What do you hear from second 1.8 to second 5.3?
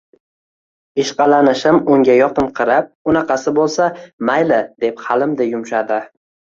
unga yoqinqirab, unaqa bo‘lsa, mayli, deb